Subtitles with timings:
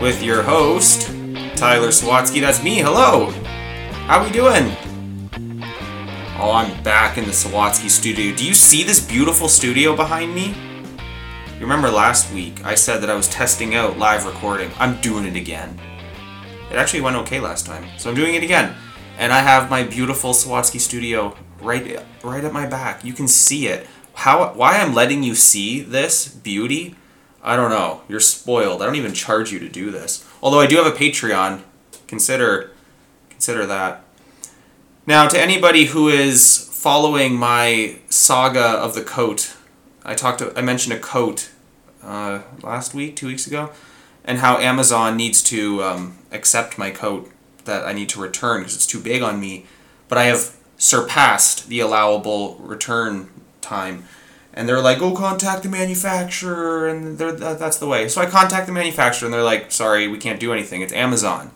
[0.00, 1.08] with your host
[1.56, 2.40] Tyler Sawatsky.
[2.40, 2.78] That's me.
[2.78, 3.30] Hello.
[4.06, 4.76] How are we doing?
[6.38, 8.34] Oh, I'm back in the Sawatsky studio.
[8.34, 10.54] Do you see this beautiful studio behind me?
[11.54, 14.70] You remember last week I said that I was testing out live recording.
[14.78, 15.76] I'm doing it again.
[16.70, 18.76] It actually went okay last time, so I'm doing it again.
[19.18, 23.04] And I have my beautiful Sawatsky studio right right at my back.
[23.04, 23.88] You can see it.
[24.14, 26.94] How why I'm letting you see this beauty?
[27.42, 28.02] I don't know.
[28.08, 28.82] You're spoiled.
[28.82, 30.26] I don't even charge you to do this.
[30.42, 31.62] Although I do have a Patreon.
[32.06, 32.72] Consider
[33.30, 34.02] consider that.
[35.06, 39.54] Now, to anybody who is following my saga of the coat,
[40.04, 40.40] I talked.
[40.40, 41.50] To, I mentioned a coat
[42.02, 43.70] uh, last week, two weeks ago,
[44.24, 47.30] and how Amazon needs to um, accept my coat
[47.64, 49.66] that I need to return because it's too big on me.
[50.08, 53.28] But I have surpassed the allowable return
[53.60, 54.04] time.
[54.58, 58.08] And they're like, "Oh, contact the manufacturer, and they're, that's the way.
[58.08, 60.82] So I contact the manufacturer, and they're like, sorry, we can't do anything.
[60.82, 61.52] It's Amazon.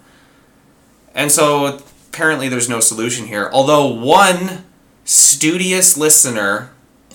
[1.13, 3.51] And so apparently there's no solution here.
[3.53, 4.65] Although one
[5.05, 6.71] studious listener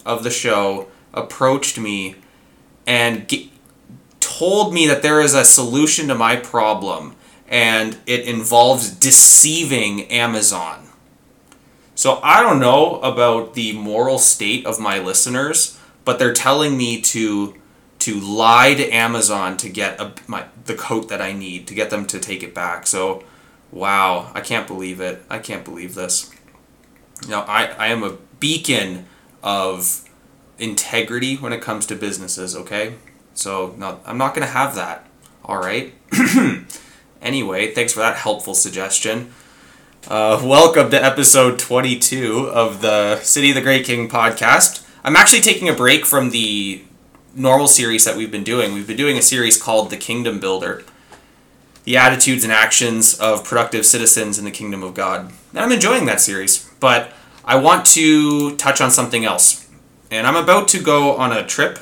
[0.06, 2.16] of the show approached me
[2.86, 3.54] and g-
[4.20, 7.16] told me that there is a solution to my problem
[7.48, 10.87] and it involves deceiving Amazon.
[11.98, 17.02] So I don't know about the moral state of my listeners, but they're telling me
[17.02, 17.56] to
[18.00, 21.90] to lie to Amazon to get a, my the coat that I need to get
[21.90, 22.88] them to take it back.
[22.88, 23.26] So
[23.72, 25.24] Wow, I can't believe it.
[25.30, 26.32] I can't believe this.
[27.28, 29.06] Now, I, I am a beacon
[29.44, 30.08] of
[30.58, 32.96] integrity when it comes to businesses, okay?
[33.34, 35.06] So, no, I'm not to have that,
[35.44, 35.94] all right?
[37.22, 39.34] anyway, thanks for that helpful suggestion.
[40.10, 44.88] Uh, welcome to episode 22 of the City of the Great King podcast.
[45.04, 46.82] I'm actually taking a break from the
[47.36, 48.74] normal series that we've been doing.
[48.74, 50.86] We've been doing a series called The Kingdom Builder
[51.84, 55.34] the attitudes and actions of productive citizens in the kingdom of God.
[55.52, 57.12] And I'm enjoying that series, but
[57.44, 59.70] I want to touch on something else.
[60.10, 61.80] And I'm about to go on a trip,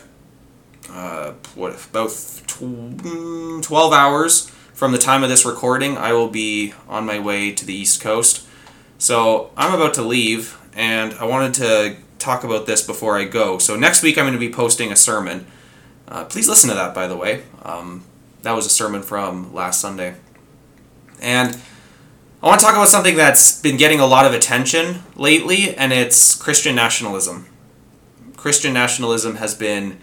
[0.90, 2.10] uh, what, about
[2.48, 5.98] 12 hours from the time of this recording.
[5.98, 8.46] I will be on my way to the East Coast.
[8.98, 13.58] So I'm about to leave, and I wanted to talk about this before I go.
[13.58, 15.48] So next week I'm going to be posting a sermon.
[16.08, 17.44] Uh, please listen to that, by the way.
[17.64, 18.04] Um,
[18.44, 20.16] that was a sermon from last Sunday.
[21.22, 21.58] And
[22.44, 25.94] I want to talk about something that's been getting a lot of attention lately, and
[25.94, 27.48] it's Christian nationalism.
[28.36, 29.98] Christian nationalism has been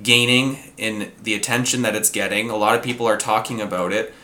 [0.00, 2.50] gaining in the attention that it's getting.
[2.50, 4.14] A lot of people are talking about it.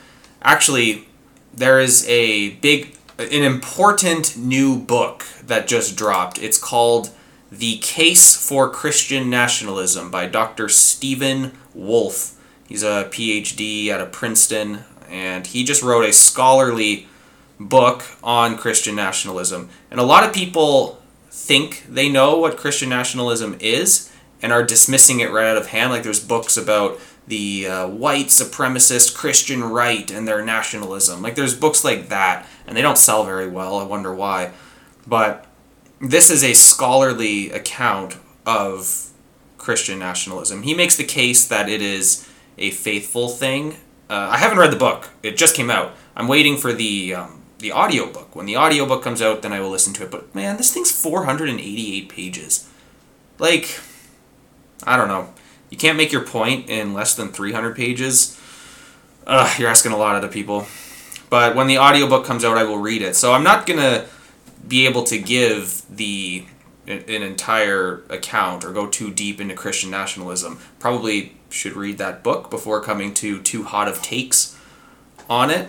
[0.43, 1.07] Actually,
[1.53, 6.39] there is a big, an important new book that just dropped.
[6.41, 7.11] It's called
[7.51, 10.69] The Case for Christian Nationalism by Dr.
[10.69, 12.35] Stephen Wolfe.
[12.67, 17.09] He's a PhD out of Princeton, and he just wrote a scholarly
[17.59, 19.69] book on Christian nationalism.
[19.91, 24.08] And a lot of people think they know what Christian nationalism is
[24.43, 25.91] and are dismissing it right out of hand.
[25.91, 31.23] Like there's books about the uh, white supremacist Christian right and their nationalism.
[31.23, 33.79] Like there's books like that, and they don't sell very well.
[33.79, 34.53] I wonder why.
[35.07, 35.47] But
[36.01, 38.17] this is a scholarly account
[38.47, 39.11] of
[39.59, 40.63] Christian nationalism.
[40.63, 43.77] He makes the case that it is a faithful thing.
[44.09, 45.93] Uh, I haven't read the book; it just came out.
[46.17, 48.35] I'm waiting for the um, the audiobook.
[48.35, 50.11] When the audiobook comes out, then I will listen to it.
[50.11, 52.69] But man, this thing's 488 pages.
[53.39, 53.81] Like,
[54.85, 55.33] I don't know.
[55.71, 58.41] You can't make your point in less than 300 pages.
[59.27, 60.67] Ugh, you're asking a lot of the people.
[61.31, 63.17] But when the audiobook comes out, I will read it.
[63.17, 64.07] So I'm not gonna
[64.67, 66.47] be able to give the
[66.87, 70.59] an entire account or go too deep into Christian nationalism.
[70.79, 74.57] Probably should read that book before coming to too hot of takes
[75.29, 75.69] on it.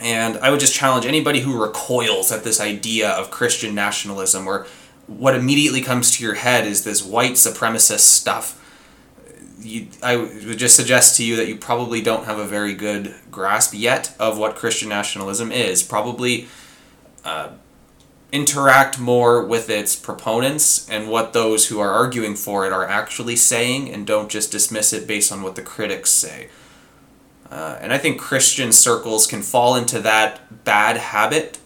[0.00, 4.66] And I would just challenge anybody who recoils at this idea of Christian nationalism, or
[5.18, 8.56] what immediately comes to your head is this white supremacist stuff.
[9.58, 13.14] You, I would just suggest to you that you probably don't have a very good
[13.30, 15.82] grasp yet of what Christian nationalism is.
[15.82, 16.46] Probably
[17.24, 17.50] uh,
[18.30, 23.36] interact more with its proponents and what those who are arguing for it are actually
[23.36, 26.48] saying and don't just dismiss it based on what the critics say.
[27.50, 31.58] Uh, and I think Christian circles can fall into that bad habit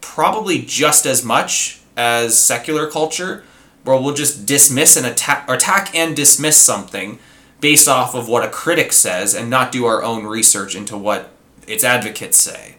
[0.00, 3.44] probably just as much as secular culture,
[3.84, 7.18] where we'll just dismiss and attack, attack and dismiss something
[7.60, 11.30] based off of what a critic says and not do our own research into what
[11.66, 12.76] its advocates say.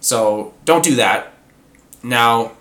[0.00, 1.32] So don't do that
[2.06, 2.52] now,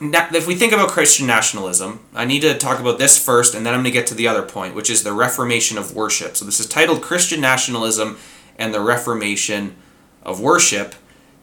[0.00, 3.72] if we think about Christian nationalism, I need to talk about this first, and then
[3.72, 6.36] I'm going to get to the other point, which is the Reformation of worship.
[6.36, 8.18] So this is titled Christian Nationalism
[8.58, 9.76] and the Reformation
[10.22, 10.94] of Worship.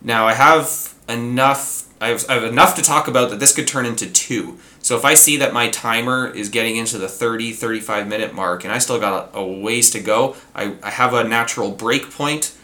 [0.01, 1.87] Now I have enough.
[2.01, 4.57] I have, I have enough to talk about that this could turn into two.
[4.81, 8.63] So if I see that my timer is getting into the 30, 35 minute mark,
[8.63, 12.57] and I still got a, ways to go, I, I have a natural break point,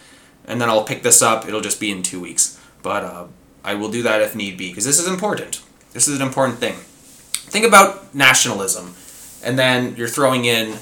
[0.45, 1.48] and then I'll pick this up.
[1.48, 2.60] It'll just be in two weeks.
[2.81, 3.28] But uh,
[3.63, 5.62] I will do that if need be, because this is important.
[5.94, 6.74] This is an important thing.
[6.74, 8.95] Think about nationalism,
[9.44, 10.80] and then you're throwing in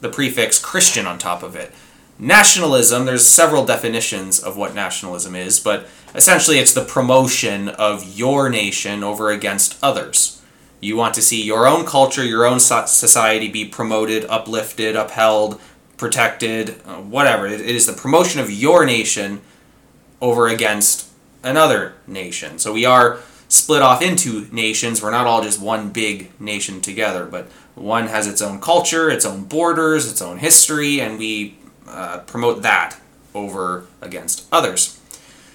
[0.00, 1.72] the prefix Christian on top of it.
[2.18, 8.48] Nationalism, there's several definitions of what nationalism is, but essentially it's the promotion of your
[8.48, 10.40] nation over against others.
[10.80, 15.60] You want to see your own culture, your own society be promoted, uplifted, upheld,
[15.96, 17.46] protected, uh, whatever.
[17.46, 19.40] It is the promotion of your nation
[20.20, 21.08] over against
[21.42, 22.58] another nation.
[22.58, 23.18] So we are
[23.48, 25.02] split off into nations.
[25.02, 29.24] We're not all just one big nation together, but one has its own culture, its
[29.24, 32.98] own borders, its own history, and we uh, promote that
[33.34, 35.00] over against others.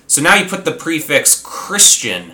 [0.07, 2.33] So now you put the prefix Christian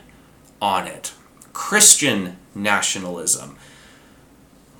[0.62, 1.14] on it.
[1.54, 3.58] Christian nationalism.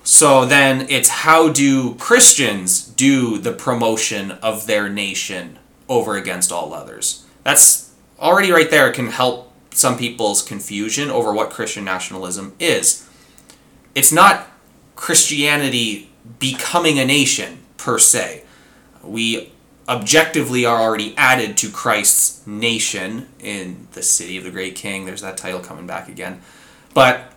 [0.02, 5.58] So then it's how do Christians do the promotion of their nation
[5.88, 7.26] over against all others?
[7.42, 13.08] That's already right there can help some people's confusion over what Christian nationalism is.
[13.94, 14.48] It's not
[14.94, 18.44] Christianity becoming a nation per se.
[19.08, 19.52] We
[19.88, 25.06] objectively are already added to Christ's nation in the city of the great king.
[25.06, 26.40] There's that title coming back again.
[26.92, 27.32] But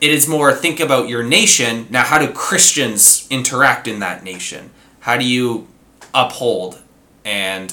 [0.00, 1.86] it is more think about your nation.
[1.90, 4.70] Now, how do Christians interact in that nation?
[5.00, 5.68] How do you
[6.12, 6.80] uphold
[7.24, 7.72] and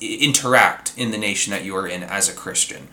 [0.00, 2.88] interact in the nation that you are in as a Christian?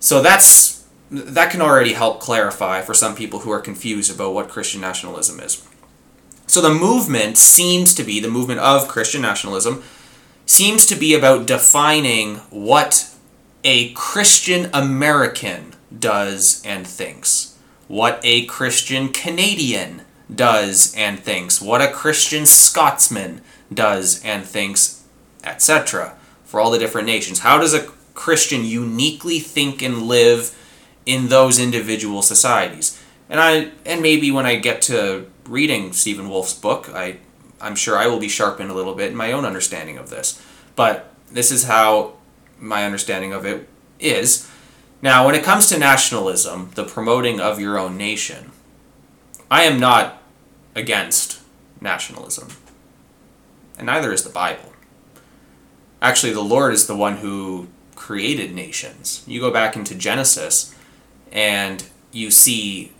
[0.00, 4.48] So that's that can already help clarify for some people who are confused about what
[4.48, 5.66] Christian nationalism is.
[6.52, 9.82] So the movement seems to be the movement of Christian nationalism
[10.44, 13.08] seems to be about defining what
[13.64, 17.56] a Christian American does and thinks,
[17.88, 23.40] what a Christian Canadian does and thinks, what a Christian Scotsman
[23.72, 25.04] does and thinks,
[25.44, 26.18] etc.
[26.44, 27.38] For all the different nations.
[27.38, 30.54] How does a Christian uniquely think and live
[31.06, 33.02] in those individual societies?
[33.30, 37.18] And I and maybe when I get to reading Stephen Wolfe's book, I
[37.60, 40.42] I'm sure I will be sharpened a little bit in my own understanding of this.
[40.74, 42.14] But this is how
[42.58, 43.68] my understanding of it
[44.00, 44.50] is.
[45.00, 48.50] Now, when it comes to nationalism, the promoting of your own nation,
[49.50, 50.22] I am not
[50.74, 51.40] against
[51.80, 52.48] nationalism.
[53.78, 54.72] And neither is the Bible.
[56.00, 59.22] Actually, the Lord is the one who created nations.
[59.26, 60.74] You go back into Genesis
[61.30, 62.92] and you see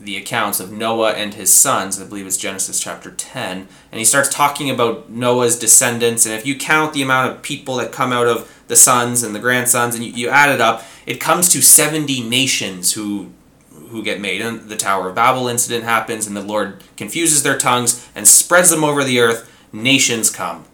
[0.00, 2.00] the accounts of Noah and his sons.
[2.00, 3.68] I believe it's Genesis chapter 10.
[3.92, 6.24] And he starts talking about Noah's descendants.
[6.24, 9.34] And if you count the amount of people that come out of the sons and
[9.34, 13.32] the grandsons and you, you add it up, it comes to 70 nations who
[13.90, 14.40] who get made.
[14.40, 18.70] And the Tower of Babel incident happens, and the Lord confuses their tongues and spreads
[18.70, 19.50] them over the earth.
[19.72, 20.64] Nations come.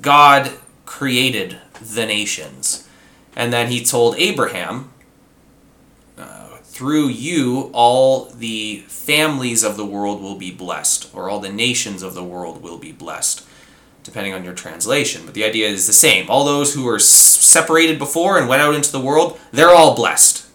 [0.00, 0.52] God
[0.86, 2.88] created the nations.
[3.36, 4.92] And then he told Abraham,
[6.74, 12.02] through you, all the families of the world will be blessed, or all the nations
[12.02, 13.46] of the world will be blessed
[14.02, 15.22] depending on your translation.
[15.24, 16.28] But the idea is the same.
[16.28, 20.46] All those who were separated before and went out into the world, they're all blessed.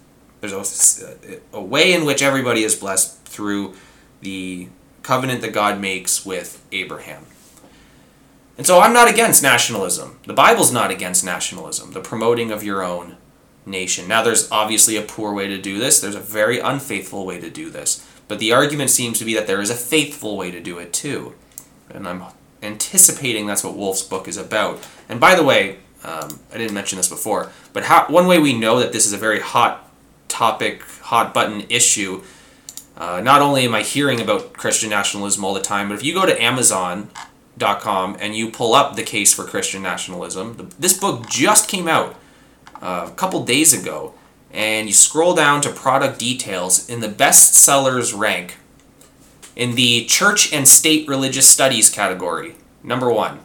[0.42, 3.74] There's a, a way in which everybody is blessed through
[4.22, 4.68] the
[5.04, 7.26] covenant that God makes with Abraham.
[8.58, 10.20] And so I'm not against nationalism.
[10.28, 13.18] The Bible's not against nationalism, the promoting of your own
[13.66, 14.08] nation.
[14.08, 17.50] Now, there's obviously a poor way to do this, there's a very unfaithful way to
[17.50, 18.06] do this.
[18.28, 20.94] But the argument seems to be that there is a faithful way to do it
[20.94, 21.34] too.
[21.90, 22.24] And I'm
[22.62, 24.86] anticipating that's what Wolfe's book is about.
[25.08, 28.58] And by the way, um, I didn't mention this before, but how, one way we
[28.58, 29.90] know that this is a very hot
[30.28, 32.24] topic, hot button issue.
[32.96, 36.14] Uh, not only am I hearing about Christian nationalism all the time, but if you
[36.14, 41.28] go to Amazon.com and you pull up the case for Christian nationalism, the, this book
[41.28, 42.16] just came out
[42.82, 44.14] uh, a couple days ago,
[44.52, 48.58] and you scroll down to product details in the bestsellers rank
[49.56, 53.40] in the Church and State Religious Studies category, number one.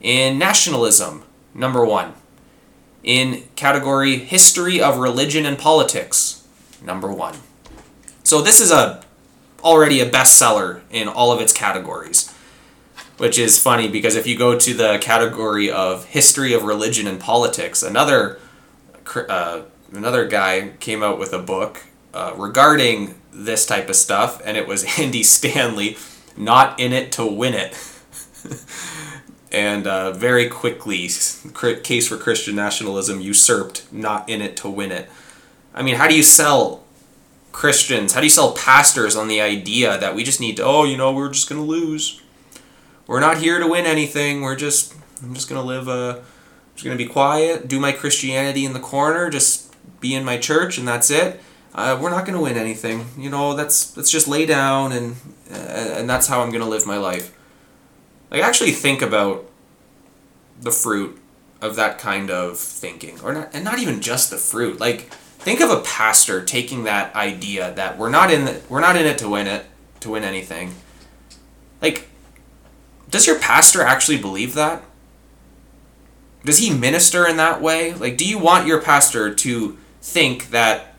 [0.00, 2.12] In Nationalism, number one.
[3.02, 6.46] In category History of Religion and Politics,
[6.82, 7.36] number one.
[8.24, 9.02] So this is a
[9.64, 12.32] already a bestseller in all of its categories.
[13.16, 17.18] Which is funny because if you go to the category of history of religion and
[17.18, 18.38] politics, another
[19.16, 19.62] uh,
[19.92, 21.84] another guy came out with a book
[22.14, 25.96] uh, regarding this type of stuff, and it was Andy Stanley,
[26.36, 27.76] not in it to win it.
[29.52, 31.08] and uh, very quickly,
[31.82, 35.10] case for Christian nationalism usurped, not in it to win it.
[35.74, 36.84] I mean, how do you sell
[37.58, 40.84] Christians, how do you sell pastors on the idea that we just need to, oh,
[40.84, 42.22] you know, we're just going to lose?
[43.08, 44.42] We're not here to win anything.
[44.42, 46.22] We're just, I'm just going to live a,
[46.78, 50.38] just going to be quiet, do my Christianity in the corner, just be in my
[50.38, 51.40] church, and that's it.
[51.74, 53.06] Uh, we're not going to win anything.
[53.18, 55.16] You know, that's let's just lay down and
[55.50, 57.36] uh, and that's how I'm going to live my life.
[58.30, 59.44] Like actually think about
[60.60, 61.18] the fruit
[61.60, 64.78] of that kind of thinking, or not, and not even just the fruit.
[64.78, 68.94] Like think of a pastor taking that idea that we're not in the, we're not
[68.94, 69.66] in it to win it
[69.98, 70.76] to win anything.
[71.82, 72.08] Like,
[73.10, 74.84] does your pastor actually believe that?
[76.44, 77.94] Does he minister in that way?
[77.94, 80.94] Like, do you want your pastor to think that,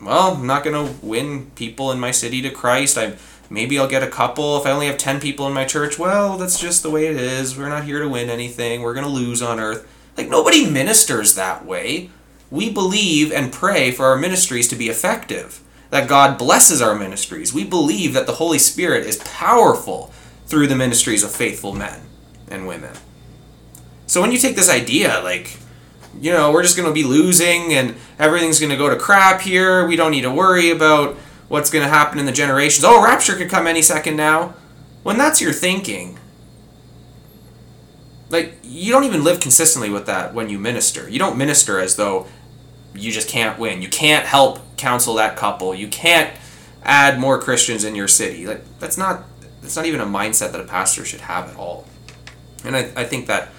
[0.00, 2.96] well, I'm not going to win people in my city to Christ.
[2.96, 3.16] I
[3.50, 4.58] maybe I'll get a couple.
[4.58, 7.16] If I only have 10 people in my church, well, that's just the way it
[7.16, 7.56] is.
[7.56, 8.82] We're not here to win anything.
[8.82, 9.86] We're going to lose on earth.
[10.16, 12.10] Like, nobody ministers that way.
[12.50, 17.52] We believe and pray for our ministries to be effective, that God blesses our ministries.
[17.52, 20.12] We believe that the Holy Spirit is powerful
[20.46, 22.00] through the ministries of faithful men
[22.50, 22.92] and women.
[24.08, 25.56] So when you take this idea, like,
[26.18, 29.42] you know, we're just going to be losing and everything's going to go to crap
[29.42, 31.14] here, we don't need to worry about
[31.48, 32.84] what's going to happen in the generations.
[32.84, 34.54] Oh, rapture could come any second now.
[35.02, 36.18] When that's your thinking,
[38.30, 41.08] like you don't even live consistently with that when you minister.
[41.08, 42.26] You don't minister as though
[42.94, 43.82] you just can't win.
[43.82, 45.74] You can't help counsel that couple.
[45.74, 46.34] You can't
[46.82, 48.46] add more Christians in your city.
[48.46, 49.24] Like that's not
[49.60, 51.86] that's not even a mindset that a pastor should have at all.
[52.64, 53.50] And I, I think that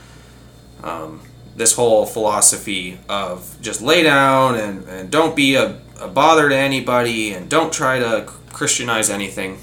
[0.83, 1.21] um,
[1.55, 6.55] this whole philosophy of just lay down and, and don't be a, a bother to
[6.55, 9.59] anybody and don't try to Christianize anything.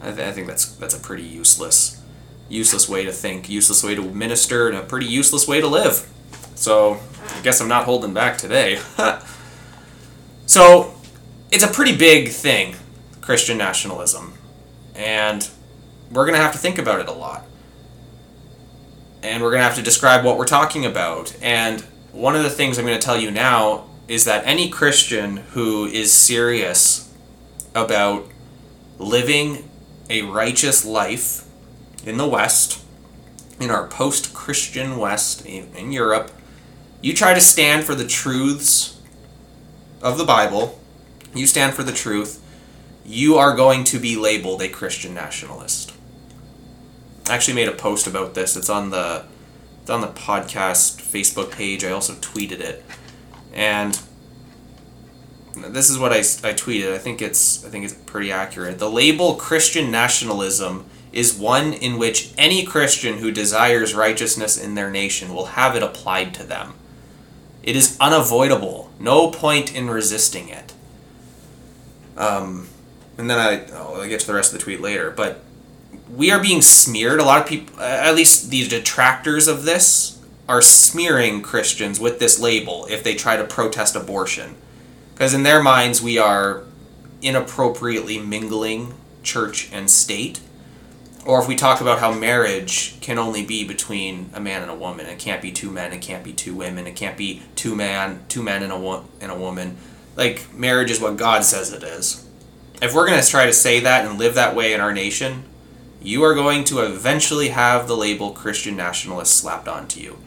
[0.00, 2.00] I, th- I think that's that's a pretty useless
[2.48, 6.08] useless way to think, useless way to minister, and a pretty useless way to live.
[6.54, 6.98] So
[7.36, 8.80] I guess I'm not holding back today.
[10.46, 10.94] so
[11.50, 12.76] it's a pretty big thing,
[13.20, 14.34] Christian nationalism.
[14.94, 15.48] And
[16.10, 17.44] we're to have to think about it a lot.
[19.22, 21.36] And we're going to have to describe what we're talking about.
[21.42, 21.80] And
[22.12, 25.86] one of the things I'm going to tell you now is that any Christian who
[25.86, 27.12] is serious
[27.74, 28.26] about
[28.98, 29.68] living
[30.08, 31.44] a righteous life
[32.06, 32.82] in the West,
[33.60, 36.30] in our post Christian West, in Europe,
[37.00, 39.00] you try to stand for the truths
[40.00, 40.80] of the Bible,
[41.34, 42.42] you stand for the truth,
[43.04, 45.92] you are going to be labeled a Christian nationalist.
[47.28, 48.56] Actually made a post about this.
[48.56, 49.24] It's on the
[49.82, 51.84] it's on the podcast Facebook page.
[51.84, 52.84] I also tweeted it.
[53.52, 53.98] And
[55.54, 56.92] this is what I, I tweeted.
[56.92, 58.78] I think it's I think it's pretty accurate.
[58.78, 64.90] The label Christian nationalism is one in which any Christian who desires righteousness in their
[64.90, 66.74] nation will have it applied to them.
[67.62, 68.90] It is unavoidable.
[68.98, 70.72] No point in resisting it.
[72.16, 72.68] Um,
[73.16, 75.10] and then I, I'll get to the rest of the tweet later.
[75.10, 75.42] But
[76.14, 77.20] we are being smeared.
[77.20, 82.18] A lot of people, uh, at least the detractors of this, are smearing Christians with
[82.18, 84.54] this label if they try to protest abortion.
[85.12, 86.64] Because in their minds, we are
[87.20, 90.40] inappropriately mingling church and state
[91.28, 94.74] or if we talk about how marriage can only be between a man and a
[94.74, 97.76] woman, it can't be two men, it can't be two women, it can't be two
[97.76, 99.76] man, two men and a wo- and a woman.
[100.16, 102.26] Like marriage is what God says it is.
[102.80, 105.44] If we're going to try to say that and live that way in our nation,
[106.00, 110.18] you are going to eventually have the label Christian nationalist slapped onto you.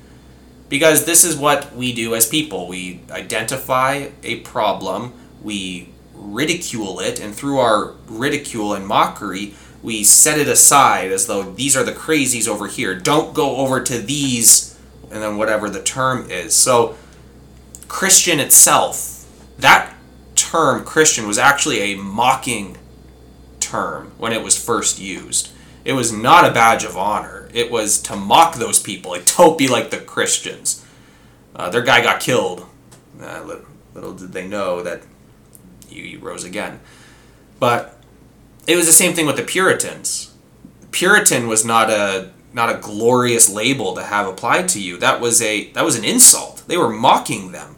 [0.70, 2.68] Because this is what we do as people.
[2.68, 10.40] We identify a problem, we ridicule it, and through our ridicule and mockery, we set
[10.40, 12.96] it aside as though these are the crazies over here.
[12.96, 16.56] Don't go over to these, and then whatever the term is.
[16.56, 16.96] So,
[17.88, 19.26] Christian itself,
[19.58, 19.94] that
[20.36, 22.78] term Christian was actually a mocking
[23.60, 25.50] term when it was first used.
[25.84, 27.50] It was not a badge of honor.
[27.54, 29.12] It was to mock those people.
[29.12, 30.86] Like, don't be like the Christians.
[31.56, 32.66] Uh, their guy got killed.
[33.20, 35.02] Uh, little, little did they know that
[35.90, 36.80] he rose again.
[37.60, 37.98] But
[38.68, 40.34] it was the same thing with the Puritans.
[40.92, 44.98] Puritan was not a not a glorious label to have applied to you.
[44.98, 46.64] That was a that was an insult.
[46.68, 47.78] They were mocking them.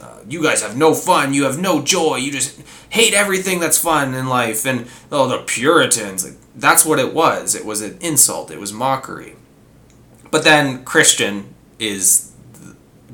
[0.00, 1.34] Uh, you guys have no fun.
[1.34, 2.16] You have no joy.
[2.16, 2.60] You just
[2.90, 4.64] hate everything that's fun in life.
[4.64, 6.24] And oh, the Puritans.
[6.24, 7.54] Like, that's what it was.
[7.54, 8.50] It was an insult.
[8.50, 9.36] It was mockery.
[10.30, 12.32] But then Christian is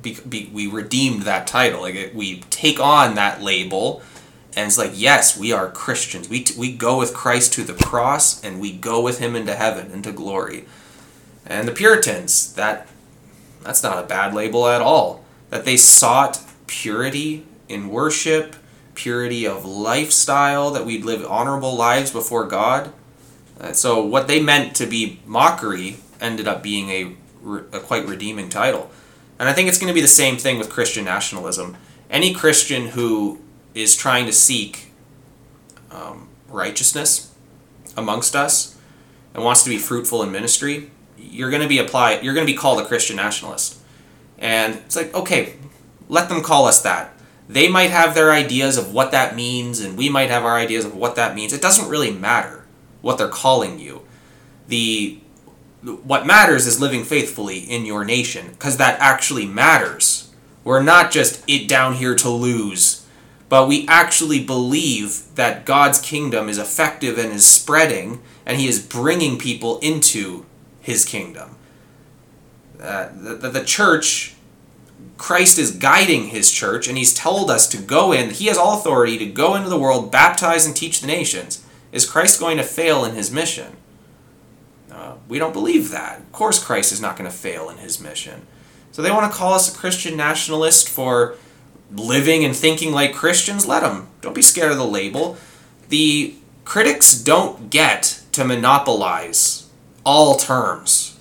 [0.00, 1.82] be, be, we redeemed that title.
[1.82, 4.02] Like it, we take on that label,
[4.56, 6.28] and it's like yes, we are Christians.
[6.28, 9.54] We t- we go with Christ to the cross, and we go with Him into
[9.54, 10.64] heaven, into glory.
[11.44, 12.88] And the Puritans, that
[13.62, 15.25] that's not a bad label at all.
[15.50, 18.56] That they sought purity in worship,
[18.94, 22.92] purity of lifestyle, that we'd live honorable lives before God.
[23.62, 27.14] Uh, so what they meant to be mockery ended up being a,
[27.73, 28.90] a quite redeeming title.
[29.38, 31.76] And I think it's going to be the same thing with Christian nationalism.
[32.11, 33.40] Any Christian who
[33.73, 34.92] is trying to seek
[35.90, 37.33] um, righteousness
[37.97, 38.76] amongst us
[39.33, 42.25] and wants to be fruitful in ministry, you're going to be applied.
[42.25, 43.78] You're going to be called a Christian nationalist.
[44.38, 45.54] And it's like, okay,
[46.09, 47.14] let them call us that.
[47.49, 50.85] They might have their ideas of what that means, and we might have our ideas
[50.85, 51.52] of what that means.
[51.52, 52.62] It doesn't really matter
[53.02, 54.02] what they're calling you.
[54.68, 55.18] The
[55.82, 60.32] what matters is living faithfully in your nation because that actually matters.
[60.64, 63.04] We're not just it down here to lose,
[63.49, 68.80] but we actually believe that God's kingdom is effective and is spreading, and He is
[68.80, 70.47] bringing people into
[70.80, 71.56] His kingdom.
[72.80, 74.37] Uh, the, the church,
[75.18, 78.30] Christ is guiding His church, and He's told us to go in.
[78.30, 81.62] He has all authority to go into the world, baptize, and teach the nations.
[81.92, 83.76] Is Christ going to fail in His mission?
[84.92, 86.18] Uh, we don't believe that.
[86.18, 88.46] Of course, Christ is not going to fail in his mission.
[88.90, 91.37] So they want to call us a Christian nationalist for
[91.90, 93.66] living and thinking like Christians.
[93.66, 94.08] Let them.
[94.20, 95.38] Don't be scared of the label.
[95.88, 96.34] The
[96.64, 99.70] critics don't get to monopolize
[100.04, 101.18] all terms.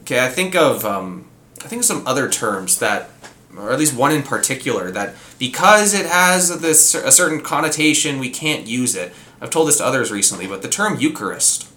[0.00, 1.26] Okay, I think of um,
[1.62, 3.10] I think of some other terms that,
[3.56, 8.30] or at least one in particular, that because it has this a certain connotation, we
[8.30, 9.12] can't use it.
[9.40, 11.68] I've told this to others recently, but the term Eucharist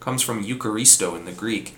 [0.00, 1.76] comes from Eucharisto in the Greek.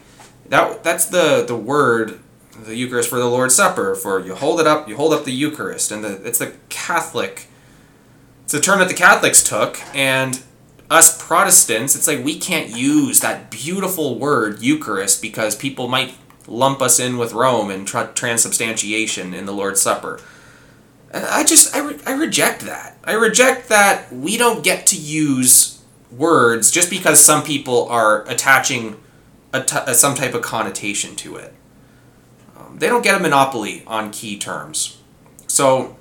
[0.48, 2.20] That that's the the word
[2.52, 5.32] the Eucharist for the Lord's Supper for you hold it up you hold up the
[5.32, 7.48] Eucharist and the, it's the Catholic
[8.44, 10.42] it's a term that the Catholics took and
[10.90, 16.14] us Protestants it's like we can't use that beautiful word Eucharist because people might
[16.46, 20.20] lump us in with Rome and tra- transubstantiation in the Lord's Supper.
[21.14, 22.96] I just I, re- I reject that.
[23.04, 28.96] I reject that we don't get to use words just because some people are attaching
[29.92, 31.54] some type of connotation to it.
[32.56, 34.98] Um, they don't get a monopoly on key terms.
[35.46, 35.96] So,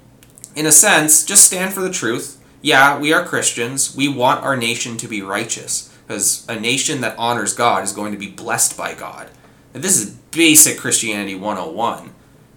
[0.56, 2.41] in a sense, just stand for the truth.
[2.62, 3.95] Yeah, we are Christians.
[3.95, 8.12] We want our nation to be righteous because a nation that honors God is going
[8.12, 9.30] to be blessed by God.
[9.73, 12.13] And this is basic Christianity 101.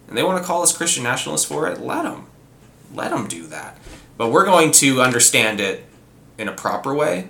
[0.07, 1.79] And they want to call us Christian nationalists for it.
[1.79, 2.27] Let them.
[2.93, 3.77] Let them do that.
[4.17, 5.85] But we're going to understand it
[6.37, 7.29] in a proper way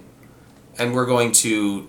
[0.78, 1.88] and we're going to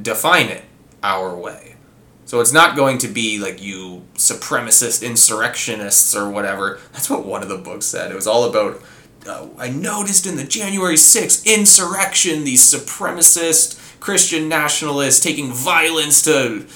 [0.00, 0.64] define it
[1.02, 1.76] our way.
[2.24, 6.78] So it's not going to be like you supremacist insurrectionists or whatever.
[6.92, 8.10] That's what one of the books said.
[8.10, 8.82] It was all about.
[9.26, 16.66] Uh, I noticed in the January 6th insurrection, these supremacist Christian nationalists taking violence to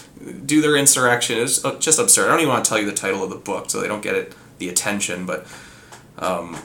[0.44, 1.38] do their insurrection.
[1.38, 2.26] It's uh, just absurd.
[2.26, 4.02] I don't even want to tell you the title of the book so they don't
[4.02, 5.26] get it the attention.
[5.26, 5.46] But
[6.18, 6.58] um,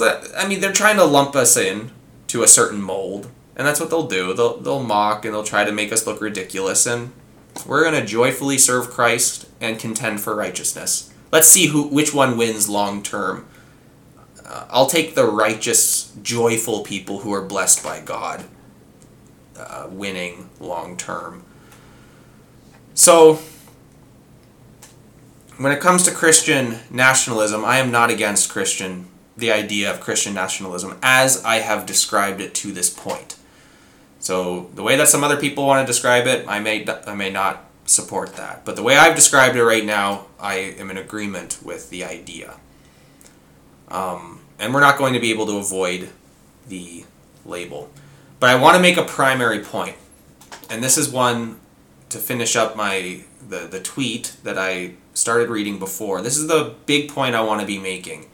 [0.00, 1.90] I mean, they're trying to lump us in
[2.28, 4.32] to a certain mold and that's what they'll do.
[4.32, 7.10] They'll they'll mock and they'll try to make us look ridiculous and
[7.66, 11.12] we're going to joyfully serve Christ and contend for righteousness.
[11.32, 13.46] Let's see who which one wins long term.
[14.46, 18.44] Uh, I'll take the righteous, joyful people who are blessed by God
[19.58, 21.44] uh, winning long term.
[22.94, 23.40] So,
[25.56, 30.34] when it comes to Christian nationalism, I am not against Christian the idea of Christian
[30.34, 33.36] nationalism as I have described it to this point.
[34.18, 37.30] So the way that some other people want to describe it, I may I may
[37.30, 38.64] not support that.
[38.64, 42.54] But the way I've described it right now, I am in agreement with the idea.
[43.88, 46.10] Um, and we're not going to be able to avoid
[46.66, 47.04] the
[47.46, 47.90] label.
[48.40, 49.96] But I want to make a primary point,
[50.70, 51.60] and this is one
[52.08, 56.20] to finish up my the, the tweet that I started reading before.
[56.20, 58.26] This is the big point I want to be making.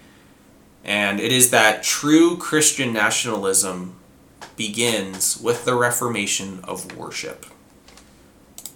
[0.84, 3.96] And it is that true Christian nationalism
[4.56, 7.46] begins with the reformation of worship.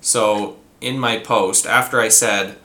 [0.00, 2.56] So, in my post, after I said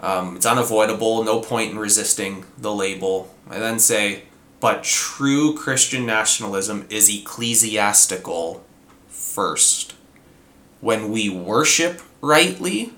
[0.00, 4.24] um, it's unavoidable, no point in resisting the label, I then say,
[4.64, 8.64] but true Christian nationalism is ecclesiastical
[9.08, 9.92] first.
[10.80, 12.94] When we worship rightly,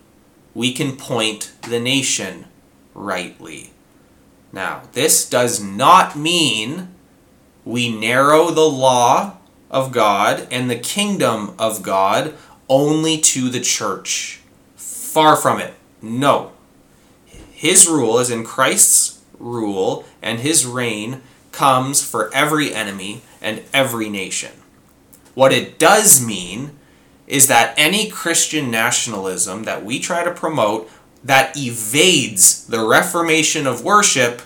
[0.55, 2.44] we can point the nation
[2.94, 3.70] rightly.
[4.52, 6.94] Now, this does not mean
[7.64, 12.35] we narrow the law of God and the kingdom of God
[12.68, 14.38] only to the church.
[14.76, 15.74] Far from it.
[16.00, 16.52] No.
[17.50, 21.22] His rule is in Christ's rule, and his reign
[21.57, 24.53] comes for every enemy and every nation.
[25.35, 26.73] What it does mean
[27.27, 30.90] is that any Christian nationalism that we try to promote
[31.25, 34.42] that evades the reformation of worship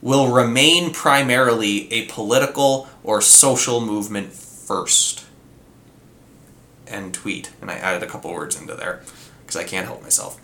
[0.00, 5.26] will remain primarily a political or social movement first.
[6.86, 7.50] End tweet.
[7.60, 9.02] And I added a couple words into there
[9.42, 10.40] because I can't help myself.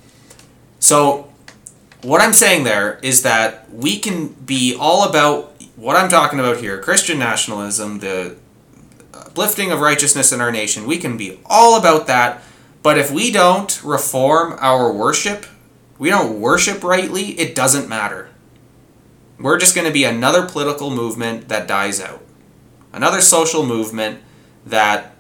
[0.80, 1.32] So,
[2.02, 6.58] what I'm saying there is that we can be all about what I'm talking about
[6.58, 8.36] here Christian nationalism, the
[9.14, 10.86] uplifting of righteousness in our nation.
[10.86, 12.42] We can be all about that.
[12.82, 15.46] But if we don't reform our worship,
[15.98, 18.28] we don't worship rightly, it doesn't matter.
[19.38, 22.22] We're just going to be another political movement that dies out.
[22.92, 24.20] Another social movement
[24.66, 25.14] that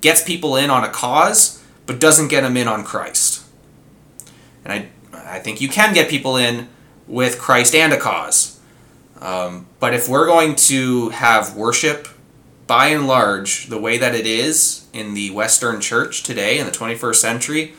[0.00, 3.44] gets people in on a cause, but doesn't get them in on Christ.
[4.64, 6.68] And I, I think you can get people in
[7.06, 8.59] with Christ and a cause.
[9.20, 12.08] Um, but if we're going to have worship
[12.66, 16.72] by and large, the way that it is in the Western church today in the
[16.72, 17.74] 21st century,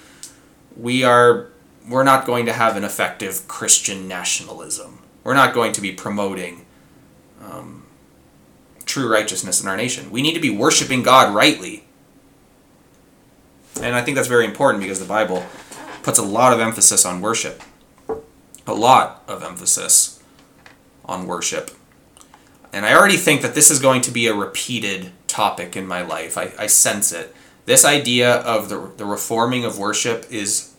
[0.77, 1.47] we are
[1.89, 4.99] we're not going to have an effective Christian nationalism.
[5.23, 6.65] We're not going to be promoting
[7.43, 7.86] um,
[8.86, 10.12] true righteousness in our nation.
[10.12, 11.86] We need to be worshiping God rightly.
[13.82, 15.45] And I think that's very important because the Bible
[16.04, 17.63] puts a lot of emphasis on worship.
[18.67, 20.11] A lot of emphasis
[21.06, 21.72] on worship.
[22.74, 26.02] And I already think that this is going to be a repeated topic in my
[26.02, 26.38] life.
[26.38, 27.36] I, I sense it.
[27.66, 30.74] This idea of the, the reforming of worship is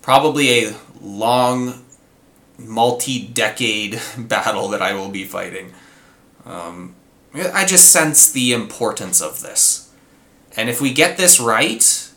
[0.00, 1.84] probably a long,
[2.58, 5.72] multi decade battle that I will be fighting.
[6.44, 6.94] Um,
[7.34, 9.90] I just sense the importance of this.
[10.56, 12.10] And if we get this right,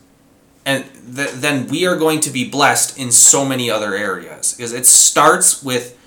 [0.66, 0.84] and
[1.16, 4.54] th- then we are going to be blessed in so many other areas.
[4.54, 5.98] Because it starts with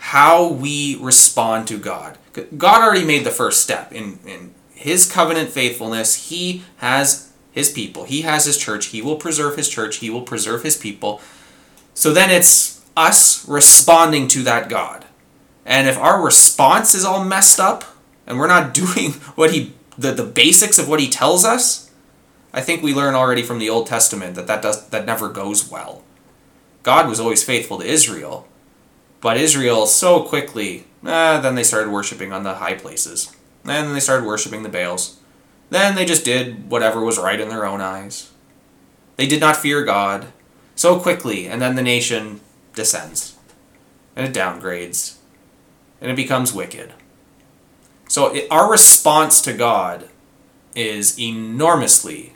[0.00, 2.16] how we respond to God.
[2.56, 6.30] God already made the first step in, in his covenant faithfulness.
[6.30, 10.22] He has his people, he has his church, he will preserve his church, he will
[10.22, 11.20] preserve his people.
[11.92, 15.04] So then it's us responding to that God.
[15.66, 17.84] And if our response is all messed up
[18.26, 21.90] and we're not doing what he the, the basics of what he tells us,
[22.54, 25.70] I think we learn already from the Old Testament that that does that never goes
[25.70, 26.04] well.
[26.82, 28.48] God was always faithful to Israel,
[29.20, 33.34] but Israel so quickly, eh, then they started worshiping on the high places.
[33.64, 35.18] Then they started worshiping the Baals.
[35.68, 38.30] Then they just did whatever was right in their own eyes.
[39.16, 40.28] They did not fear God
[40.74, 42.40] so quickly, and then the nation
[42.74, 43.36] descends.
[44.16, 45.18] And it downgrades.
[46.00, 46.94] And it becomes wicked.
[48.08, 50.08] So it, our response to God
[50.74, 52.32] is enormously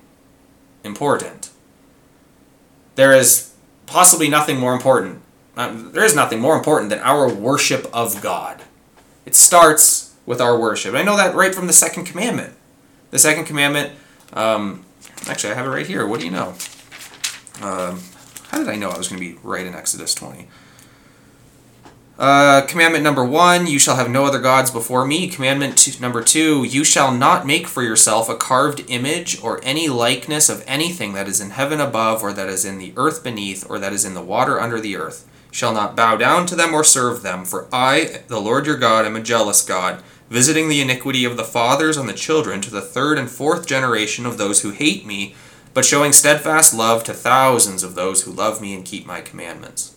[0.84, 1.50] important.
[2.94, 3.54] There is
[3.86, 5.23] possibly nothing more important
[5.56, 8.62] um, there is nothing more important than our worship of God.
[9.24, 10.94] It starts with our worship.
[10.94, 12.54] I know that right from the second commandment.
[13.10, 13.92] The second commandment,
[14.32, 14.84] um,
[15.28, 16.06] actually, I have it right here.
[16.06, 16.54] What do you know?
[17.62, 18.00] Um,
[18.48, 20.48] how did I know I was going to be right in Exodus 20?
[22.16, 25.28] Uh, commandment number one, you shall have no other gods before me.
[25.28, 30.48] Commandment number two, you shall not make for yourself a carved image or any likeness
[30.48, 33.80] of anything that is in heaven above, or that is in the earth beneath, or
[33.80, 36.82] that is in the water under the earth shall not bow down to them or
[36.82, 41.24] serve them, for I, the Lord your God, am a jealous God, visiting the iniquity
[41.24, 44.72] of the fathers on the children to the third and fourth generation of those who
[44.72, 45.36] hate me,
[45.72, 49.94] but showing steadfast love to thousands of those who love me and keep my commandments.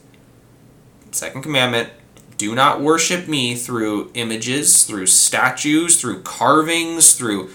[1.09, 1.89] Second commandment
[2.37, 7.49] do not worship me through images, through statues, through carvings, through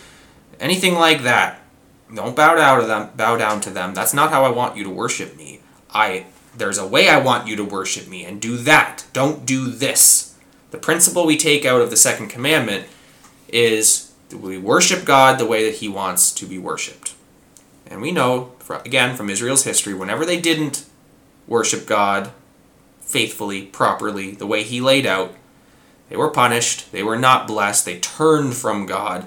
[0.58, 1.60] anything like that.
[2.12, 3.94] Don't bow down to them, bow down to them.
[3.94, 5.60] That's not how I want you to worship me.
[5.94, 9.04] I there's a way I want you to worship me, and do that.
[9.12, 10.34] Don't do this.
[10.70, 12.86] The principle we take out of the second commandment
[13.48, 17.14] is we worship God the way that He wants to be worshipped.
[17.86, 18.52] And we know,
[18.84, 20.86] again, from Israel's history, whenever they didn't
[21.46, 22.30] worship God
[23.00, 25.34] faithfully, properly, the way He laid out,
[26.08, 26.92] they were punished.
[26.92, 27.84] They were not blessed.
[27.84, 29.26] They turned from God.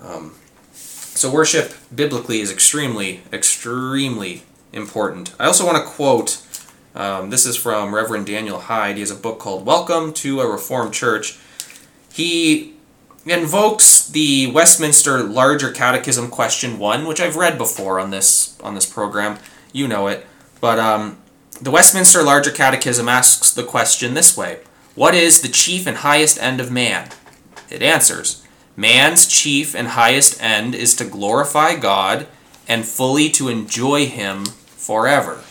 [0.00, 0.34] Um,
[0.72, 5.34] so, worship biblically is extremely, extremely important.
[5.38, 6.42] I also want to quote
[6.96, 8.94] um, this is from Reverend Daniel Hyde.
[8.94, 11.38] He has a book called Welcome to a Reformed Church.
[12.10, 12.74] He
[13.26, 18.86] invokes the Westminster Larger Catechism question 1, which I've read before on this on this
[18.86, 19.38] program.
[19.72, 20.24] You know it.
[20.60, 21.18] But um,
[21.60, 24.60] the Westminster Larger Catechism asks the question this way
[24.94, 27.10] What is the chief and highest end of man?
[27.68, 28.42] It answers
[28.74, 32.26] Man's chief and highest end is to glorify God
[32.68, 35.42] and fully to enjoy Him forever.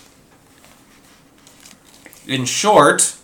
[2.28, 3.16] In short,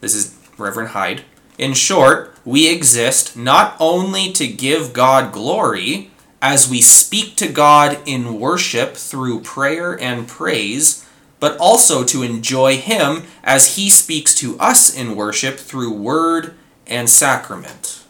[0.00, 1.24] this is Reverend Hyde.
[1.58, 7.98] In short, we exist not only to give God glory as we speak to God
[8.06, 11.06] in worship through prayer and praise,
[11.40, 16.54] but also to enjoy Him as He speaks to us in worship through word
[16.86, 18.02] and sacrament.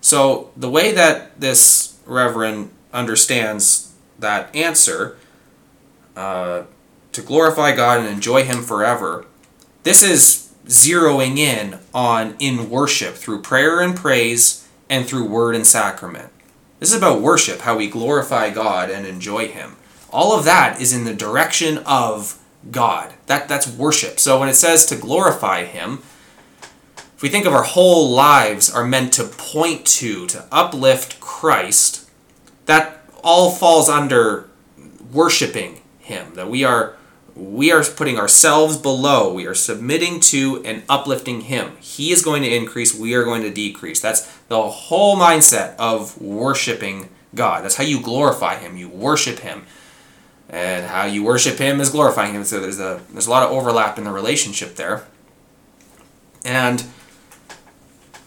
[0.00, 3.89] So, the way that this Reverend understands
[4.20, 5.16] that answer,
[6.16, 6.62] uh,
[7.12, 9.26] to glorify God and enjoy Him forever,
[9.82, 15.66] this is zeroing in on in worship through prayer and praise and through word and
[15.66, 16.30] sacrament.
[16.78, 19.76] This is about worship, how we glorify God and enjoy Him.
[20.10, 22.38] All of that is in the direction of
[22.70, 23.12] God.
[23.26, 24.18] That, that's worship.
[24.18, 26.02] So when it says to glorify Him,
[27.16, 32.10] if we think of our whole lives are meant to point to, to uplift Christ,
[32.66, 34.48] that all falls under
[35.12, 36.34] worshiping Him.
[36.34, 36.96] That we are
[37.40, 39.32] we are putting ourselves below.
[39.32, 41.76] We are submitting to and uplifting Him.
[41.80, 44.00] He is going to increase, we are going to decrease.
[44.00, 47.64] That's the whole mindset of worshiping God.
[47.64, 48.76] That's how you glorify Him.
[48.76, 49.64] You worship Him.
[50.48, 52.44] And how you worship Him is glorifying Him.
[52.44, 55.06] So there's a, there's a lot of overlap in the relationship there.
[56.44, 56.84] And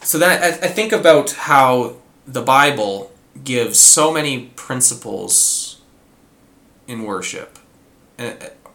[0.02, 3.12] so then I, I think about how the Bible
[3.44, 5.82] gives so many principles
[6.88, 7.58] in worship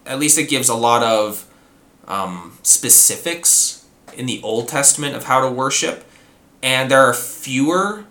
[0.09, 1.45] at least it gives a lot of
[2.07, 6.03] um, specifics in the Old Testament of how to worship,
[6.61, 8.05] and there are fewer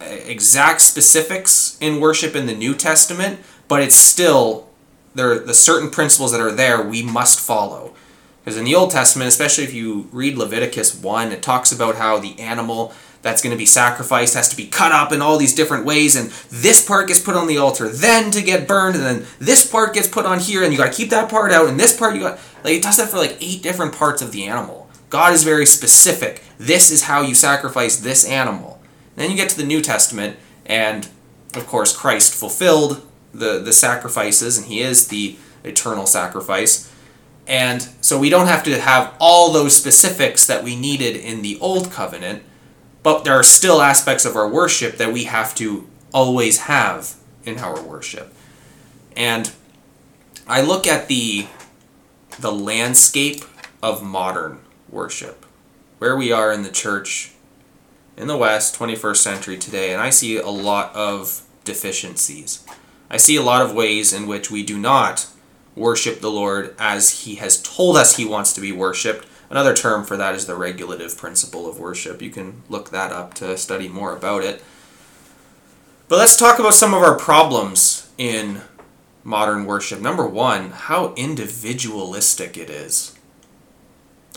[0.00, 4.68] exact specifics in worship in the New Testament, but it's still
[5.14, 7.94] there the certain principles that are there we must follow.
[8.42, 12.18] Because in the Old Testament, especially if you read Leviticus 1, it talks about how
[12.18, 15.54] the animal that's going to be sacrificed has to be cut up in all these
[15.54, 19.04] different ways and this part gets put on the altar then to get burned and
[19.04, 21.68] then this part gets put on here and you got to keep that part out
[21.68, 24.32] and this part you got like it does that for like eight different parts of
[24.32, 24.88] the animal.
[25.10, 26.42] God is very specific.
[26.58, 28.80] This is how you sacrifice this animal.
[29.16, 31.08] Then you get to the new testament and
[31.54, 36.92] of course christ fulfilled the the sacrifices and he is the eternal sacrifice.
[37.46, 41.58] And so we don't have to have all those specifics that we needed in the
[41.60, 42.42] old covenant
[43.08, 47.56] but there are still aspects of our worship that we have to always have in
[47.56, 48.34] our worship.
[49.16, 49.50] And
[50.46, 51.46] I look at the
[52.38, 53.46] the landscape
[53.82, 55.46] of modern worship,
[55.96, 57.32] where we are in the church
[58.14, 62.62] in the West, 21st century today, and I see a lot of deficiencies.
[63.08, 65.26] I see a lot of ways in which we do not
[65.74, 70.04] worship the Lord as He has told us He wants to be worshiped, Another term
[70.04, 72.20] for that is the regulative principle of worship.
[72.20, 74.62] You can look that up to study more about it.
[76.08, 78.62] But let's talk about some of our problems in
[79.24, 80.00] modern worship.
[80.00, 83.14] Number one, how individualistic it is.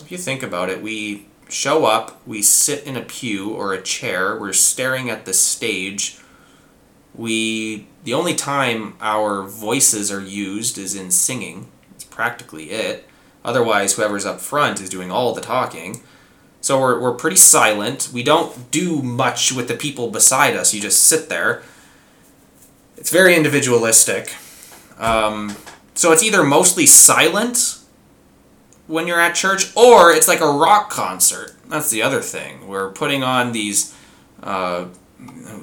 [0.01, 3.81] If you think about it, we show up, we sit in a pew or a
[3.81, 6.19] chair, we're staring at the stage.
[7.13, 11.69] We the only time our voices are used is in singing.
[11.93, 13.07] It's practically it.
[13.43, 16.01] Otherwise, whoever's up front is doing all the talking.
[16.61, 18.09] So we're, we're pretty silent.
[18.13, 20.73] We don't do much with the people beside us.
[20.73, 21.63] You just sit there.
[22.97, 24.35] It's very individualistic.
[24.99, 25.55] Um,
[25.95, 27.79] so it's either mostly silent
[28.85, 31.55] when you're at church, or it's like a rock concert.
[31.67, 32.67] That's the other thing.
[32.67, 33.95] We're putting on these,
[34.43, 34.85] uh,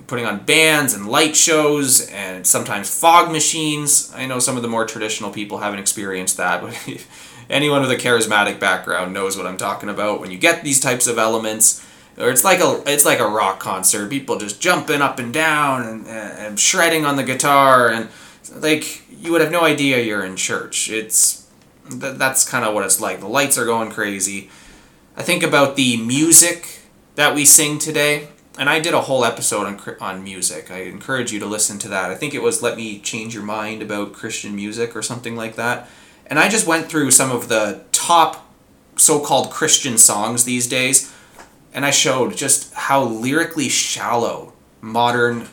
[0.07, 4.13] putting on bands and light shows, and sometimes fog machines.
[4.15, 6.75] I know some of the more traditional people haven't experienced that, but
[7.51, 10.21] anyone with a charismatic background knows what I'm talking about.
[10.21, 11.85] When you get these types of elements,
[12.19, 14.11] or it's like a it's like a rock concert.
[14.11, 18.09] People just jumping up and down and, and shredding on the guitar, and
[18.57, 20.91] like you would have no idea you're in church.
[20.91, 21.49] It's
[21.91, 23.21] that's kind of what it's like.
[23.21, 24.51] The lights are going crazy.
[25.17, 26.81] I think about the music
[27.15, 30.71] that we sing today, and I did a whole episode on on music.
[30.71, 32.11] I encourage you to listen to that.
[32.11, 35.55] I think it was "Let Me Change Your Mind" about Christian music or something like
[35.57, 35.89] that.
[36.29, 38.47] And I just went through some of the top
[38.97, 41.13] so called Christian songs these days,
[41.73, 45.49] and I showed just how lyrically shallow modern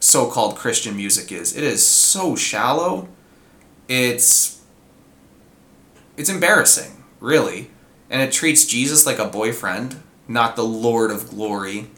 [0.00, 1.56] so called Christian music is.
[1.56, 3.08] It is so shallow.
[3.88, 4.60] It's
[6.16, 7.70] it's embarrassing, really.
[8.10, 11.88] And it treats Jesus like a boyfriend, not the Lord of glory.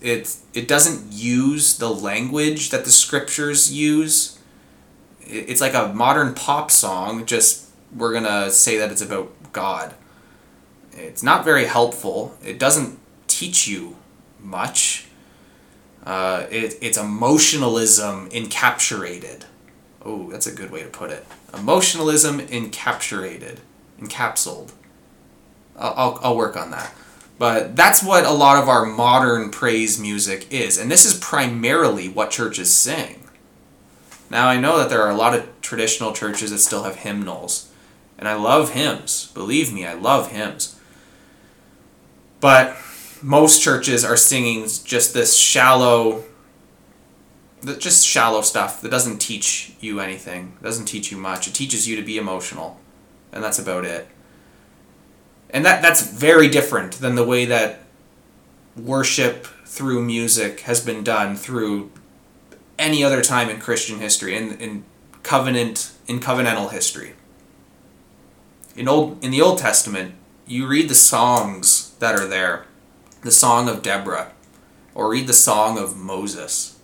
[0.00, 4.35] It it doesn't use the language that the scriptures use
[5.26, 7.26] it's like a modern pop song.
[7.26, 9.94] Just we're gonna say that it's about God.
[10.92, 12.36] It's not very helpful.
[12.44, 13.96] It doesn't teach you
[14.40, 15.06] much.
[16.04, 19.42] Uh, it, it's emotionalism encapsulated.
[20.04, 21.26] Oh, that's a good way to put it.
[21.52, 23.58] Emotionalism encapsulated.
[24.00, 24.72] encapsulated.
[25.76, 26.94] I'll, I'll, I'll work on that.
[27.38, 30.78] But that's what a lot of our modern praise music is.
[30.78, 33.25] And this is primarily what churches sing.
[34.30, 37.70] Now, I know that there are a lot of traditional churches that still have hymnals.
[38.18, 39.30] And I love hymns.
[39.34, 40.78] Believe me, I love hymns.
[42.40, 42.76] But
[43.22, 46.24] most churches are singing just this shallow,
[47.78, 51.46] just shallow stuff that doesn't teach you anything, doesn't teach you much.
[51.46, 52.78] It teaches you to be emotional.
[53.32, 54.08] And that's about it
[55.50, 57.80] and that that's very different than the way that
[58.76, 61.90] worship through music has been done through
[62.78, 64.84] any other time in Christian history in, in
[65.22, 67.14] covenant in covenantal history.
[68.76, 70.14] In old in the Old Testament,
[70.46, 72.66] you read the songs that are there,
[73.22, 74.32] the song of Deborah,
[74.94, 76.78] or read the song of Moses.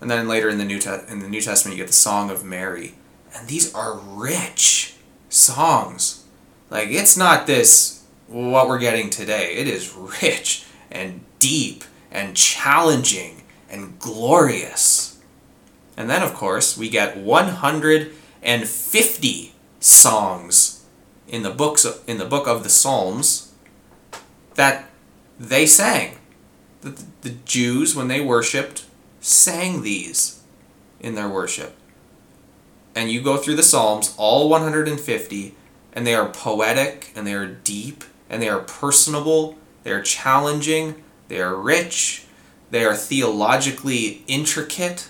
[0.00, 2.30] And then later in the New Te- in the New Testament you get the song
[2.30, 2.94] of Mary.
[3.34, 4.94] And these are rich
[5.28, 6.24] songs
[6.70, 9.54] like, it's not this, what we're getting today.
[9.54, 13.37] It is rich and deep and challenging
[13.68, 15.18] and glorious.
[15.96, 20.84] And then, of course, we get 150 songs
[21.26, 23.52] in the books of, in the book of the Psalms
[24.54, 24.88] that
[25.38, 26.18] they sang.
[26.80, 28.84] The, the Jews, when they worshipped,
[29.20, 30.42] sang these
[31.00, 31.74] in their worship.
[32.94, 35.54] And you go through the Psalms, all 150,
[35.92, 41.02] and they are poetic and they are deep and they are personable, they are challenging,
[41.28, 42.24] they are rich,
[42.70, 45.08] they are theologically intricate,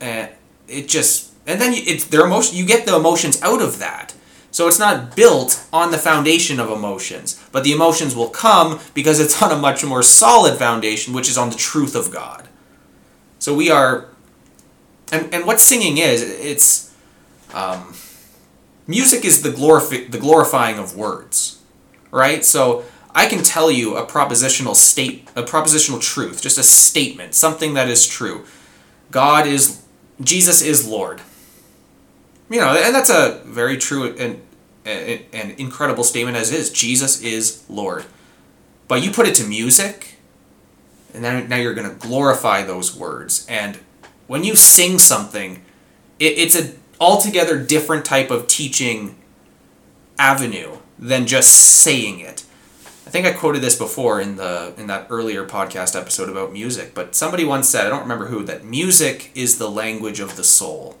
[0.00, 0.30] and
[0.68, 2.56] it just and then it's their emotion.
[2.56, 4.14] You get the emotions out of that.
[4.50, 9.20] So it's not built on the foundation of emotions, but the emotions will come because
[9.20, 12.48] it's on a much more solid foundation, which is on the truth of God.
[13.38, 14.08] So we are,
[15.12, 16.94] and, and what singing is, it's,
[17.52, 17.94] um,
[18.86, 21.62] music is the glorif- the glorifying of words,
[22.10, 22.42] right?
[22.42, 22.84] So
[23.16, 27.88] I can tell you a propositional state, a propositional truth, just a statement, something that
[27.88, 28.44] is true.
[29.10, 29.82] God is,
[30.20, 31.22] Jesus is Lord.
[32.50, 34.42] You know, and that's a very true and,
[34.84, 36.70] and incredible statement as is.
[36.70, 38.04] Jesus is Lord.
[38.86, 40.16] But you put it to music,
[41.14, 43.46] and then now you're going to glorify those words.
[43.48, 43.78] And
[44.26, 45.64] when you sing something,
[46.18, 49.16] it, it's a altogether different type of teaching
[50.18, 52.44] avenue than just saying it.
[53.16, 56.92] I think I quoted this before in the in that earlier podcast episode about music,
[56.92, 60.44] but somebody once said, I don't remember who, that music is the language of the
[60.44, 60.98] soul.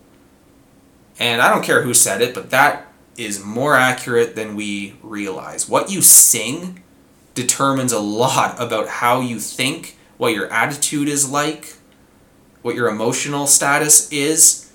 [1.18, 5.68] And I don't care who said it, but that is more accurate than we realize.
[5.68, 6.82] What you sing
[7.34, 11.74] determines a lot about how you think, what your attitude is like,
[12.62, 14.72] what your emotional status is,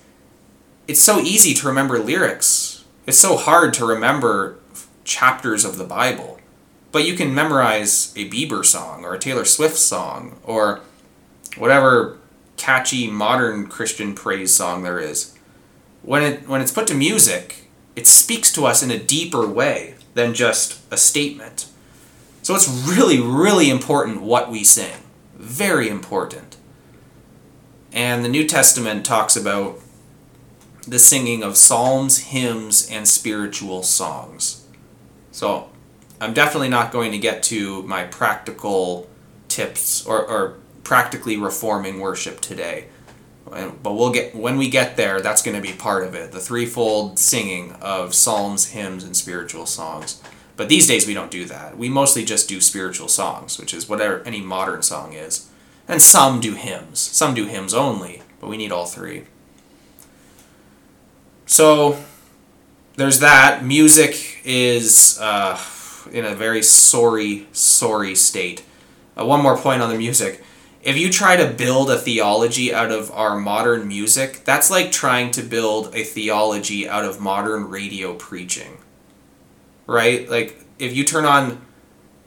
[0.86, 2.84] it's so easy to remember lyrics.
[3.04, 4.60] It's so hard to remember
[5.02, 6.31] chapters of the Bible.
[6.92, 10.80] But you can memorize a Bieber song or a Taylor Swift song or
[11.56, 12.18] whatever
[12.58, 15.36] catchy modern Christian praise song there is.
[16.02, 19.94] When it when it's put to music, it speaks to us in a deeper way
[20.14, 21.66] than just a statement.
[22.42, 25.02] So it's really really important what we sing.
[25.36, 26.56] Very important.
[27.92, 29.78] And the New Testament talks about
[30.86, 34.66] the singing of psalms, hymns, and spiritual songs.
[35.30, 35.71] So
[36.22, 39.10] I'm definitely not going to get to my practical
[39.48, 42.86] tips or, or practically reforming worship today.
[43.44, 46.30] But we'll get when we get there, that's going to be part of it.
[46.30, 50.22] The threefold singing of psalms, hymns, and spiritual songs.
[50.56, 51.76] But these days we don't do that.
[51.76, 55.50] We mostly just do spiritual songs, which is whatever any modern song is.
[55.88, 57.00] And some do hymns.
[57.00, 59.24] Some do hymns only, but we need all three.
[61.46, 61.98] So
[62.96, 63.64] there's that.
[63.64, 65.56] Music is uh,
[66.12, 68.62] in a very sorry, sorry state.
[69.18, 70.44] Uh, one more point on the music.
[70.82, 75.30] If you try to build a theology out of our modern music, that's like trying
[75.32, 78.78] to build a theology out of modern radio preaching.
[79.86, 80.28] Right?
[80.28, 81.62] Like if you turn on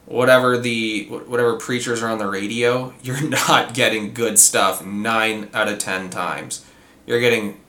[0.06, 5.68] whatever the whatever preachers are on the radio, you're not getting good stuff 9 out
[5.68, 6.66] of 10 times.
[7.06, 7.62] You're getting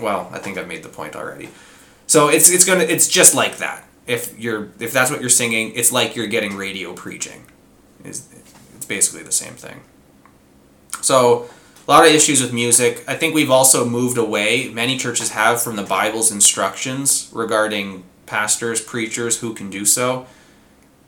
[0.00, 1.48] well, I think I've made the point already.
[2.06, 3.85] So it's it's gonna it's just like that.
[4.06, 7.44] If you're if that's what you're singing, it's like you're getting radio preaching.
[8.04, 8.28] Is
[8.76, 9.80] it's basically the same thing.
[11.02, 11.48] So
[11.86, 13.04] a lot of issues with music.
[13.06, 14.68] I think we've also moved away.
[14.68, 20.26] Many churches have from the Bible's instructions regarding pastors, preachers who can do so.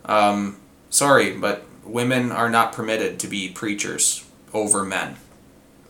[0.05, 4.25] Um, sorry, but women are not permitted to be preachers
[4.55, 5.17] over men.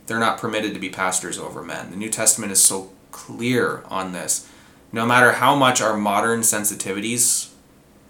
[0.06, 1.90] They're not permitted to be pastors over men.
[1.90, 4.48] The New Testament is so clear on this.
[4.92, 7.50] No matter how much our modern sensitivities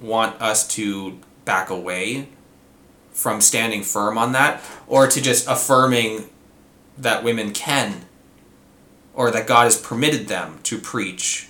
[0.00, 2.28] want us to back away
[3.12, 6.28] from standing firm on that or to just affirming
[6.96, 8.04] that women can
[9.14, 11.48] or that God has permitted them to preach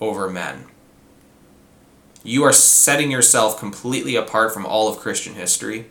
[0.00, 0.66] over men.
[2.22, 5.86] You are setting yourself completely apart from all of Christian history.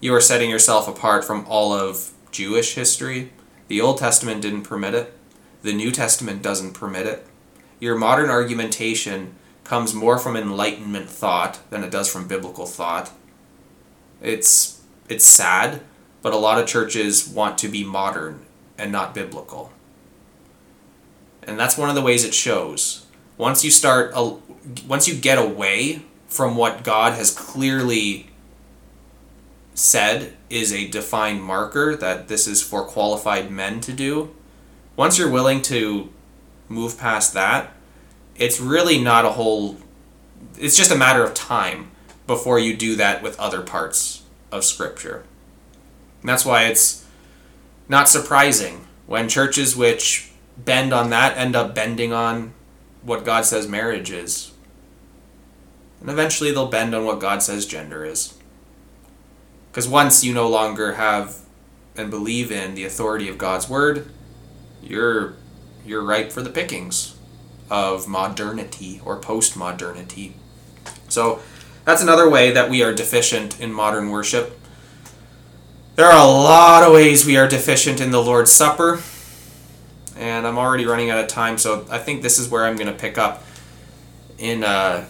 [0.00, 3.32] You are setting yourself apart from all of Jewish history.
[3.68, 5.16] The Old Testament didn't permit it.
[5.62, 7.26] The New Testament doesn't permit it.
[7.82, 13.10] Your modern argumentation comes more from enlightenment thought than it does from biblical thought.
[14.20, 15.80] It's it's sad,
[16.22, 18.46] but a lot of churches want to be modern
[18.78, 19.72] and not biblical.
[21.42, 23.04] And that's one of the ways it shows.
[23.36, 24.36] Once you start a,
[24.86, 28.30] once you get away from what God has clearly
[29.74, 34.32] said is a defined marker that this is for qualified men to do,
[34.94, 36.10] once you're willing to
[36.72, 37.72] move past that,
[38.36, 39.76] it's really not a whole
[40.58, 41.90] it's just a matter of time
[42.26, 45.24] before you do that with other parts of scripture.
[46.20, 47.06] And that's why it's
[47.88, 52.52] not surprising when churches which bend on that end up bending on
[53.02, 54.52] what God says marriage is.
[56.00, 58.36] And eventually they'll bend on what God says gender is.
[59.70, 61.38] Because once you no longer have
[61.96, 64.10] and believe in the authority of God's word,
[64.82, 65.34] you're
[65.84, 67.16] you're ripe for the pickings
[67.70, 70.34] of modernity or post-modernity.
[71.08, 71.40] So
[71.84, 74.58] that's another way that we are deficient in modern worship.
[75.96, 79.02] There are a lot of ways we are deficient in the Lord's Supper,
[80.16, 82.90] and I'm already running out of time, so I think this is where I'm going
[82.90, 83.44] to pick up
[84.38, 85.04] in uh,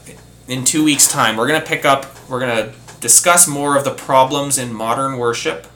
[0.49, 1.37] in two weeks' time.
[1.37, 2.07] We're going to pick up.
[2.29, 5.67] We're going to discuss more of the problems in modern worship,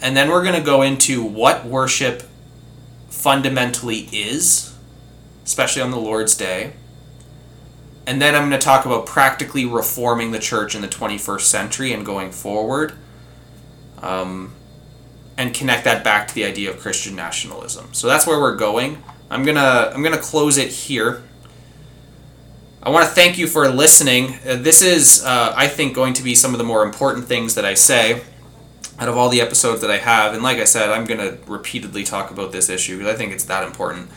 [0.00, 2.24] and then we're going to go into what worship
[3.20, 4.74] fundamentally is,
[5.44, 6.72] especially on the Lord's Day.
[8.06, 11.92] And then I'm going to talk about practically reforming the church in the 21st century
[11.92, 12.94] and going forward.
[13.98, 14.54] Um,
[15.40, 17.94] and connect that back to the idea of Christian nationalism.
[17.94, 19.02] So that's where we're going.
[19.30, 21.22] I'm gonna I'm gonna close it here.
[22.82, 24.34] I want to thank you for listening.
[24.46, 27.54] Uh, this is, uh, I think, going to be some of the more important things
[27.54, 28.22] that I say
[29.00, 30.34] out of all the episodes that I have.
[30.34, 33.32] And like I said, I'm going to repeatedly talk about this issue because I think
[33.32, 34.10] it's that important.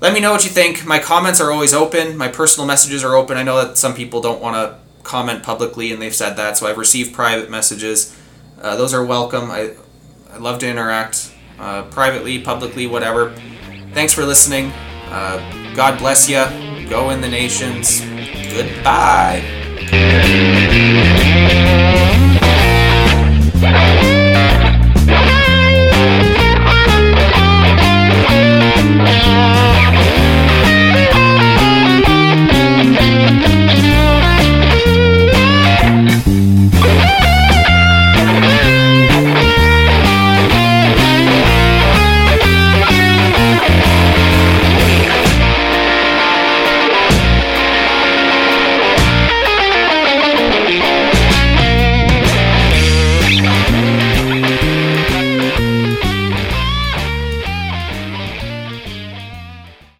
[0.00, 0.84] Let me know what you think.
[0.86, 2.16] My comments are always open.
[2.16, 3.36] My personal messages are open.
[3.36, 6.66] I know that some people don't want to comment publicly, and they've said that, so
[6.66, 8.16] I've received private messages.
[8.60, 9.50] Uh, those are welcome.
[9.50, 9.72] I,
[10.32, 13.34] I love to interact uh, privately, publicly, whatever.
[13.92, 14.72] Thanks for listening.
[15.06, 16.44] Uh, God bless you.
[16.88, 18.00] Go in the nations.
[18.52, 19.42] Goodbye.